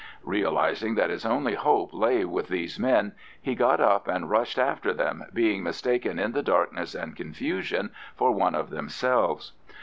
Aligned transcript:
Realising 0.23 0.95
that 0.95 1.11
his 1.11 1.27
only 1.27 1.53
hope 1.53 1.91
lay 1.93 2.25
with 2.25 2.47
these 2.47 2.79
men, 2.79 3.11
he 3.39 3.53
got 3.53 3.79
up 3.79 4.07
and 4.07 4.31
rushed 4.31 4.57
after 4.57 4.95
them, 4.95 5.25
being 5.31 5.61
mistaken 5.61 6.17
in 6.17 6.31
the 6.31 6.41
darkness 6.41 6.95
and 6.95 7.15
confusion 7.15 7.91
for 8.15 8.31
one 8.31 8.55
of 8.55 8.71
themselves. 8.71 9.51